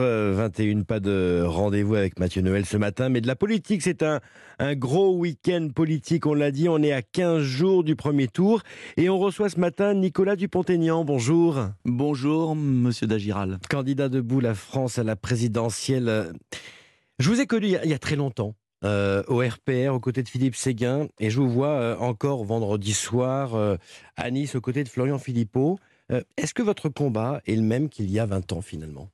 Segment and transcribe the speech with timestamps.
[0.00, 4.20] 21, pas de rendez-vous avec Mathieu Noël ce matin, mais de la politique, c'est un,
[4.58, 8.62] un gros week-end politique, on l'a dit, on est à 15 jours du premier tour,
[8.96, 11.58] et on reçoit ce matin Nicolas Dupont-Aignan, bonjour.
[11.84, 13.58] Bonjour, monsieur Dagiral.
[13.68, 16.32] Candidat debout la France à la présidentielle.
[17.18, 18.54] Je vous ai connu il y a, très longtemps.
[18.84, 22.92] Euh, au RPR aux côtés de Philippe Séguin et je vous vois euh, encore vendredi
[22.92, 23.76] soir euh,
[24.16, 25.78] à Nice aux côtés de Florian Philippot.
[26.36, 29.08] Est-ce que votre combat est le même qu'il y a 20 ans finalement?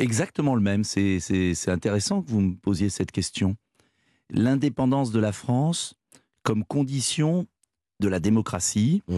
[0.00, 0.84] Exactement le même.
[0.84, 3.56] C'est intéressant que vous me posiez cette question.
[4.30, 5.94] L'indépendance de la France
[6.42, 7.46] comme condition
[8.00, 9.14] de la démocratie mmh.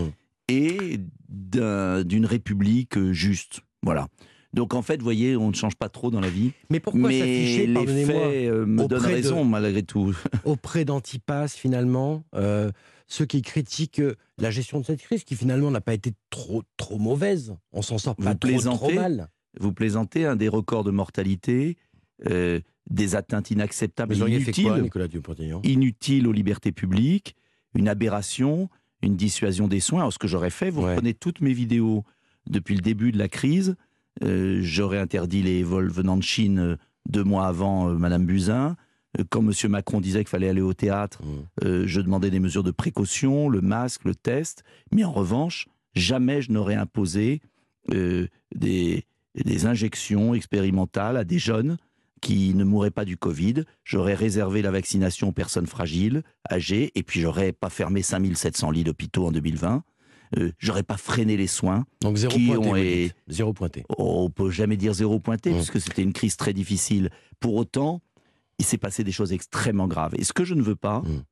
[0.48, 3.60] et d'une république juste.
[3.82, 4.08] Voilà.
[4.52, 6.52] Donc en fait, vous voyez, on ne change pas trop dans la vie.
[6.68, 8.16] Mais pourquoi s'afficher, les faits
[8.50, 10.14] euh, me donnent raison malgré tout.
[10.44, 12.70] Auprès d'Antipas, finalement, euh,
[13.06, 16.62] ceux qui critiquent euh, la gestion de cette crise, qui finalement n'a pas été trop
[16.76, 17.56] trop mauvaise.
[17.72, 19.28] On s'en sort pas trop, trop, mal.
[19.60, 21.76] Vous plaisantez, un des records de mortalité,
[22.24, 25.08] des atteintes inacceptables, inutiles, quoi, Nicolas
[25.64, 27.36] inutiles aux libertés publiques,
[27.74, 28.70] une aberration,
[29.02, 30.00] une dissuasion des soins.
[30.00, 32.04] Alors ce que j'aurais fait, vous prenez toutes mes vidéos
[32.48, 33.76] depuis le début de la crise
[34.22, 36.76] euh, j'aurais interdit les vols venant de Chine euh,
[37.08, 38.76] deux mois avant euh, Madame Buzyn.
[39.28, 39.52] Quand M.
[39.70, 41.84] Macron disait qu'il fallait aller au théâtre, mmh.
[41.84, 44.64] je demandais des mesures de précaution, le masque, le test.
[44.90, 47.42] Mais en revanche, jamais je n'aurais imposé
[47.90, 51.78] des, des injections expérimentales à des jeunes
[52.20, 53.64] qui ne mourraient pas du Covid.
[53.84, 58.84] J'aurais réservé la vaccination aux personnes fragiles, âgées, et puis j'aurais pas fermé 5700 lits
[58.84, 59.82] d'hôpitaux en 2020.
[60.38, 61.84] Euh, j'aurais pas freiné les soins.
[62.00, 63.12] Donc zéro pointé.
[63.28, 63.84] Zéro pointé.
[63.98, 65.56] On peut jamais dire zéro pointé, mmh.
[65.56, 67.10] puisque c'était une crise très difficile.
[67.40, 68.00] Pour autant,
[68.58, 70.14] il s'est passé des choses extrêmement graves.
[70.16, 71.24] Et ce que je ne veux pas, mmh.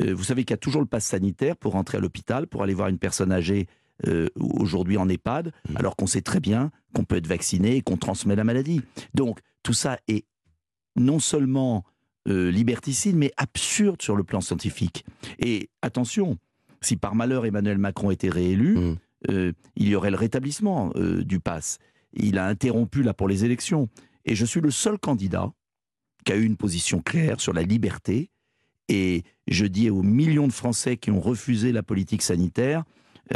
[0.00, 2.62] euh, vous savez qu'il y a toujours le pass sanitaire pour rentrer à l'hôpital, pour
[2.62, 3.68] aller voir une personne âgée
[4.06, 5.76] euh, aujourd'hui en EHPAD, mmh.
[5.76, 8.82] alors qu'on sait très bien qu'on peut être vacciné et qu'on transmet la maladie.
[9.14, 10.26] Donc tout ça est
[10.96, 11.84] non seulement
[12.24, 15.04] liberticide, mais absurde sur le plan scientifique.
[15.40, 16.38] Et attention,
[16.82, 18.96] si par malheur Emmanuel Macron était réélu, mmh.
[19.30, 21.78] euh, il y aurait le rétablissement euh, du pass.
[22.12, 23.88] Il a interrompu là pour les élections.
[24.24, 25.50] Et je suis le seul candidat
[26.24, 28.30] qui a eu une position claire sur la liberté.
[28.88, 32.84] Et je dis aux millions de Français qui ont refusé la politique sanitaire,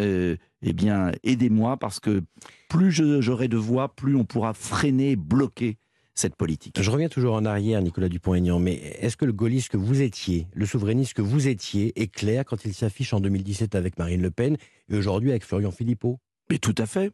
[0.00, 2.22] euh, eh bien, aidez-moi parce que
[2.68, 5.78] plus j'aurai de voix, plus on pourra freiner, bloquer
[6.14, 6.80] cette politique.
[6.80, 10.46] Je reviens toujours en arrière, Nicolas Dupont-Aignan, mais est-ce que le gaulliste que vous étiez,
[10.54, 14.30] le souverainiste que vous étiez, est clair quand il s'affiche en 2017 avec Marine Le
[14.30, 14.56] Pen
[14.88, 16.18] et aujourd'hui avec Florian Philippot?
[16.50, 17.12] Mais tout à fait.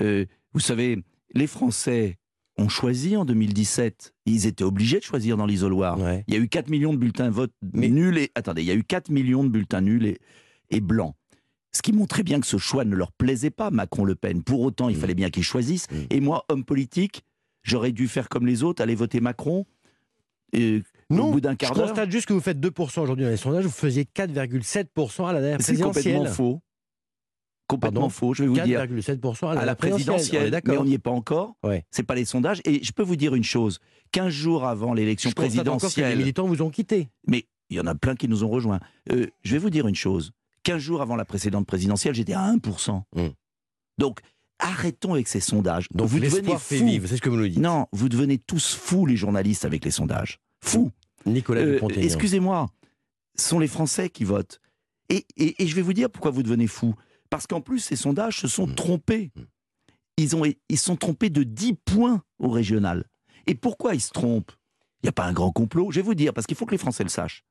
[0.00, 1.02] Euh, vous savez,
[1.34, 2.18] les Français
[2.56, 4.14] ont choisi en 2017.
[4.26, 5.98] Ils étaient obligés de choisir dans l'isoloir.
[6.28, 8.30] Il y a eu 4 millions de bulletins vote nuls et...
[8.36, 10.18] Attendez, il y a eu 4 millions de bulletins nuls et,
[10.70, 11.14] et blancs.
[11.74, 14.42] Ce qui montrait bien que ce choix ne leur plaisait pas, Macron-Le Pen.
[14.42, 15.00] Pour autant, il mmh.
[15.00, 15.90] fallait bien qu'ils choisissent.
[15.90, 15.96] Mmh.
[16.10, 17.24] Et moi, homme politique,
[17.62, 19.66] j'aurais dû faire comme les autres, aller voter Macron
[20.52, 21.86] et non, au bout d'un quart d'heure.
[21.86, 25.32] Je constate juste que vous faites 2% aujourd'hui dans les sondages, vous faisiez 4,7% à
[25.32, 26.02] la dernière présidentielle.
[26.02, 26.60] C'est complètement faux.
[27.66, 28.84] Complètement faux, je vais vous dire.
[28.84, 30.60] 4,7% à, la présidentielle.
[30.64, 31.56] mais on n'y est pas encore.
[31.64, 31.84] Ouais.
[31.90, 32.60] C'est pas les sondages.
[32.64, 33.80] Et je peux vous dire une chose
[34.12, 36.10] 15 jours avant l'élection présidentielle.
[36.10, 37.08] les militants vous ont quitté.
[37.26, 38.80] Mais il y en a plein qui nous ont rejoints.
[39.10, 40.32] Euh, je vais vous dire une chose
[40.64, 43.02] 15 jours avant la précédente présidentielle, j'étais à 1%.
[43.16, 43.32] Hum.
[43.98, 44.20] Donc,
[44.58, 45.88] arrêtons avec ces sondages.
[45.92, 47.06] Donc vous devenez fous.
[47.06, 47.58] c'est ce que vous nous dites.
[47.58, 50.40] Non, vous devenez tous fous les journalistes avec les sondages.
[50.62, 50.90] Fous.
[51.26, 52.68] Nicolas euh, Excusez-moi,
[53.36, 54.60] ce sont les Français qui votent.
[55.08, 56.94] Et, je vais vous dire pourquoi vous devenez fous.
[57.30, 58.74] Parce qu'en plus, ces sondages se sont hmm.
[58.74, 59.32] trompés.
[59.36, 59.42] Hmm.
[60.16, 63.04] Ils, ont, ils sont trompés de 10 points au régional.
[63.46, 64.52] Et pourquoi ils se trompent?
[65.02, 65.90] Il n'y a pas un grand complot.
[65.90, 67.44] Je vais vous dire, parce qu'il faut que les Français le sachent.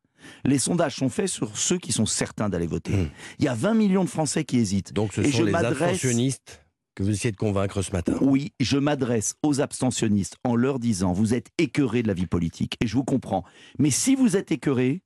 [0.45, 2.93] Les sondages sont faits sur ceux qui sont certains d'aller voter.
[2.93, 3.09] Hmm.
[3.39, 4.93] Il y a 20 millions de Français qui hésitent.
[4.93, 6.63] Donc ce sont je les abstentionnistes
[6.95, 8.17] que vous essayez de convaincre ce matin.
[8.21, 12.77] Oui, je m'adresse aux abstentionnistes en leur disant vous êtes écœurés de la vie politique
[12.81, 13.43] et je vous comprends.
[13.79, 15.01] Mais si vous êtes écœurés,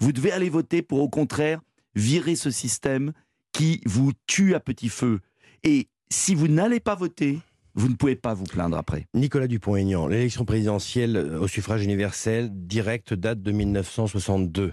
[0.00, 1.60] vous devez aller voter pour au contraire
[1.94, 3.12] virer ce système
[3.52, 5.20] qui vous tue à petit feu.
[5.62, 7.38] Et si vous n'allez pas voter,
[7.74, 9.06] vous ne pouvez pas vous plaindre après.
[9.14, 14.72] Nicolas Dupont-Aignan, l'élection présidentielle au suffrage universel direct date de 1962.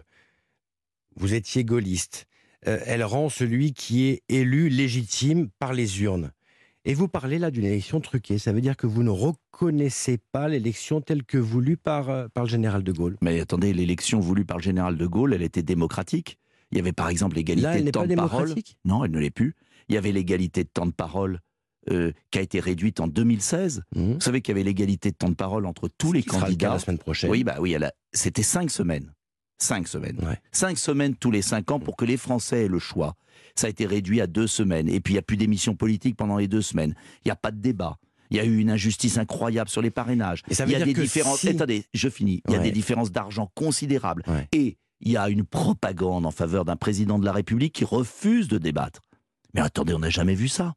[1.16, 2.28] Vous étiez gaulliste.
[2.68, 6.32] Euh, elle rend celui qui est élu légitime par les urnes.
[6.86, 8.38] Et vous parlez là d'une élection truquée.
[8.38, 12.46] Ça veut dire que vous ne reconnaissez pas l'élection telle que voulue par, euh, par
[12.46, 13.18] le général de Gaulle.
[13.22, 16.38] Mais attendez, l'élection voulue par le général de Gaulle, elle était démocratique.
[16.72, 18.54] Il y avait par exemple l'égalité de temps de parole.
[18.86, 19.56] Non, elle ne l'est plus.
[19.88, 21.40] Il y avait l'égalité de temps de parole
[21.90, 23.84] euh, qui a été réduite en 2016.
[23.96, 24.14] Mmh.
[24.14, 26.74] Vous savez qu'il y avait l'égalité de temps de parole entre tous les candidats.
[26.74, 27.30] la semaine prochaine.
[27.30, 27.76] Oui, bah oui,
[28.14, 29.14] c'était cinq semaines.
[29.62, 30.18] Cinq semaines.
[30.52, 33.16] Cinq semaines tous les cinq ans pour que les Français aient le choix
[33.56, 34.88] ça a été réduit à deux semaines.
[34.88, 36.94] Et puis il n'y a plus d'émissions politiques pendant les deux semaines.
[37.26, 37.98] Il n'y a pas de débat.
[38.30, 40.44] Il y a eu une injustice incroyable sur les parrainages.
[40.50, 41.40] Et ça il y a dire des que différences.
[41.42, 42.42] si- Attendez, je finis.
[42.48, 42.64] Il y a Ouais.
[42.66, 44.24] des différences d'argent considérables.
[44.28, 44.48] Ouais.
[44.54, 48.48] Et il y a une propagande en faveur d'un président de la République qui refuse
[48.48, 49.02] de débattre.
[49.54, 50.74] Mais attendez, on n'a jamais vu ça.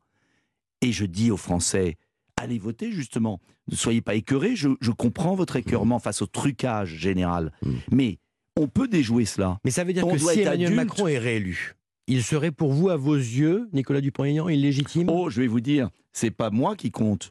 [0.83, 1.97] Et je dis aux Français,
[2.37, 3.41] allez voter justement.
[3.71, 4.57] Ne soyez pas écœurés.
[4.57, 7.53] Je, je comprends votre écœurement face au trucage général.
[7.63, 7.71] Mm.
[7.93, 8.19] Mais
[8.57, 9.59] on peut déjouer cela.
[9.65, 10.75] Mais ça veut dire On que si Emmanuel adulte.
[10.75, 11.75] Macron est réélu,
[12.09, 15.09] il serait pour vous, à vos yeux, Nicolas Dupont-Aignan, illégitime?
[15.09, 17.31] Oh, je vais vous dire, c'est pas moi qui compte.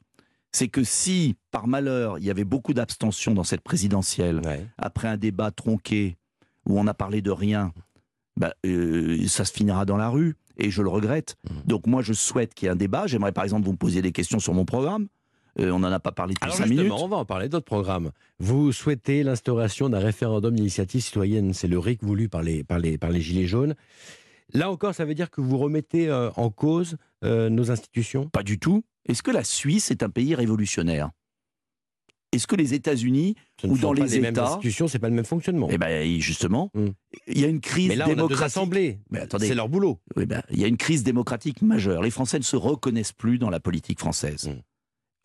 [0.53, 4.65] C'est que si, par malheur, il y avait beaucoup d'abstention dans cette présidentielle, Ouais.
[4.77, 6.17] après un débat tronqué
[6.65, 7.73] où on a parlé de rien,
[8.37, 10.35] bah, euh, ça se finira dans la rue.
[10.57, 11.35] Et je le regrette.
[11.49, 11.61] Mhm.
[11.65, 13.07] Donc moi, je souhaite qu'il y ait un débat.
[13.07, 15.07] J'aimerais par exemple vous me posiez des questions sur mon programme.
[15.59, 17.03] Euh, on n'en a pas parlé depuis Alors cinq justement, minutes.
[17.03, 18.11] on va en parler d'autres programmes.
[18.39, 22.97] Vous souhaitez l'instauration d'un référendum d'initiative citoyenne, c'est le RIC voulu par les, par, les,
[22.97, 23.75] par les Gilets jaunes.
[24.53, 26.95] Là encore, ça veut dire que vous remettez euh, en cause
[27.25, 28.27] euh, nos institutions?
[28.29, 28.83] Pas du tout.
[29.07, 31.09] Est-ce que la Suisse est un pays révolutionnaire?
[32.31, 33.35] Est-ce que les États-Unis,
[33.65, 34.59] Ou dans les les mêmes États.
[34.87, 35.67] c'est pas le même fonctionnement.
[35.69, 36.85] eh ben justement, Mm.
[37.27, 38.45] il y a une crise Mais là, on démocratique.
[38.45, 38.99] assemblées.
[39.09, 39.99] Mais attendez, C'est leur boulot.
[40.15, 42.01] Oui, ben, il y a une crise démocratique majeure.
[42.01, 44.47] Les Français ne se reconnaissent plus dans la politique française.
[44.47, 44.61] Mm.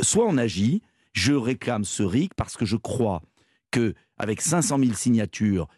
[0.02, 0.82] Soit on agit,
[1.12, 3.22] je réclame ce RIC parce que je crois
[3.70, 5.68] que avec 500 000 signatures,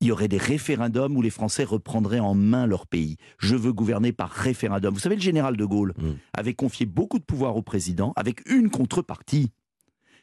[0.00, 3.16] il y aurait des référendums où les Français reprendraient en main leur pays.
[3.38, 4.92] Je veux gouverner par référendum.
[4.94, 6.12] Vous savez, le général de Gaulle Mm.
[6.34, 9.50] avait confié beaucoup de pouvoir au président avec une contrepartie.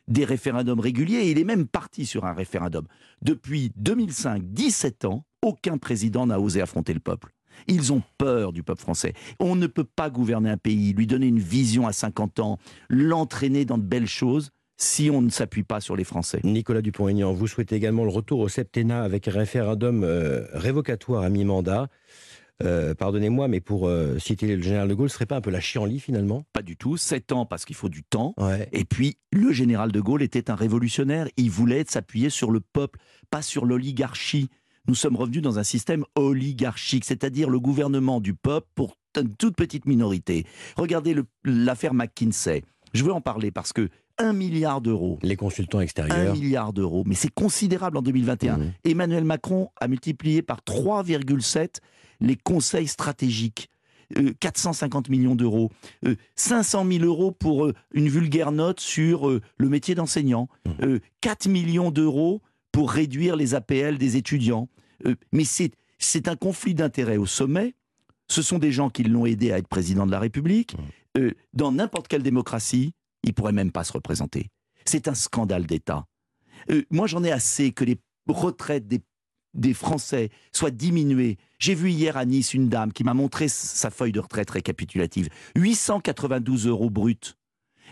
[0.07, 2.85] Des référendums réguliers, et il est même parti sur un référendum.
[3.21, 7.33] Depuis 2005, 17 ans, aucun président n'a osé affronter le peuple.
[7.67, 9.13] Ils ont peur du peuple français.
[9.39, 12.57] On ne peut pas gouverner un pays, lui donner une vision à 50 ans,
[12.89, 16.39] l'entraîner dans de belles choses si on ne s'appuie pas sur les Français.
[16.43, 21.29] Nicolas Dupont-Aignan, vous souhaitez également le retour au septennat avec un référendum euh, révocatoire à
[21.29, 21.87] mi-mandat.
[22.61, 25.49] Euh, Pardonnez-moi, mais pour euh, citer le général de Gaulle, ce serait pas un peu
[25.49, 26.43] la chienlit finalement?
[26.53, 26.97] Pas du tout.
[26.97, 28.33] 7 ans parce qu'il faut du temps.
[28.37, 28.69] Ouais.
[28.71, 31.27] Et puis, le général de Gaulle était un révolutionnaire.
[31.37, 34.49] Il voulait s'appuyer sur le peuple, pas sur l'oligarchie.
[34.87, 39.55] Nous sommes revenus dans un système oligarchique, c'est-à-dire le gouvernement du peuple pour une toute
[39.55, 40.45] petite minorité.
[40.75, 41.15] Regardez
[41.45, 42.63] l'affaire McKinsey.
[42.93, 43.89] Je veux en parler parce que
[44.19, 46.33] 1 milliard d'euros, Les consultants 1 extérieurs.
[46.35, 48.57] milliard d'euros, mais c'est considérable en 2021.
[48.57, 48.71] Mhm.
[48.85, 51.79] Emmanuel Macron a multiplié par 3,7
[52.19, 53.69] les conseils stratégiques.
[54.17, 55.71] Euh, 450 millions d'euros,
[56.05, 60.73] Euh, 500 000 euros pour euh, une vulgaire note sur euh, le métier d'enseignant, Mhm.
[60.83, 64.67] Euh, 4 millions d'euros pour réduire les APL des étudiants.
[65.07, 67.73] Euh, mais c'est un conflit d'intérêts au sommet.
[68.27, 70.75] Ce sont des gens qui l'ont aidé à être président de la République.
[71.17, 72.93] Euh, dans n'importe quelle démocratie,
[73.23, 74.49] il pourrait même pas se représenter.
[74.85, 76.05] C'est un scandale d'État.
[76.69, 77.97] Euh, moi, j'en ai assez que les
[78.27, 79.01] retraites des,
[79.53, 81.37] des Français soient diminuées.
[81.59, 85.29] J'ai vu hier à Nice une dame qui m'a montré sa feuille de retraite récapitulative.
[85.55, 87.35] 892 euros bruts.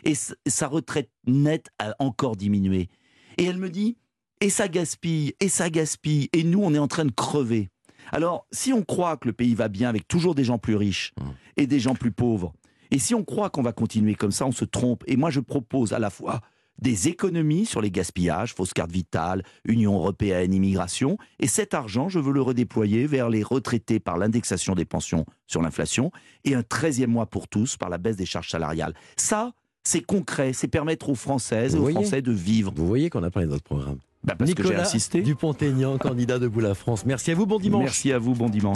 [0.04, 2.90] Et sa retraite nette a encore diminué.
[3.38, 3.98] Et elle me dit,
[4.40, 7.70] et ça gaspille, et ça gaspille, et nous, on est en train de crever.
[8.12, 11.14] Alors, si on croit que le pays va bien avec toujours des gens plus riches
[11.20, 11.30] Mmh.
[11.58, 12.54] et des gens plus pauvres,
[12.92, 15.04] et si on croit qu'on va continuer comme ça, on se trompe.
[15.08, 16.42] Et moi, je propose à la fois
[16.82, 22.20] des économies sur les gaspillages, fausse carte vitale, Union européenne, immigration, et cet argent, je
[22.20, 26.12] veux le redéployer vers les retraités par l'indexation des pensions sur l'inflation,
[26.44, 28.96] et un 13e mois pour tous par la baisse des charges salariales.
[29.16, 29.54] Ça,
[29.84, 32.74] c'est concret, c'est permettre aux Françaises et aux Français de vivre.
[32.76, 33.98] Vous voyez qu'on a parlé de votre programme.
[34.24, 35.22] Bah, parce que j'ai Nicolas insisté.
[35.22, 37.06] Dupont-Aignan, candidat de Bout la France.
[37.06, 37.84] Merci à vous, bon dimanche.
[37.84, 38.70] Merci à vous, bon dimanche.